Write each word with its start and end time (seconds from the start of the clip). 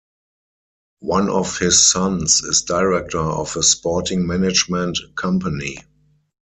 One 1.01 1.29
of 1.29 1.59
his 1.59 1.87
sons 1.91 2.41
is 2.41 2.63
director 2.63 3.19
of 3.19 3.55
a 3.55 3.61
sporting 3.61 4.25
management 4.25 4.97
company. 5.15 5.77